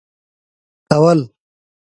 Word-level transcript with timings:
كول. 0.89 1.19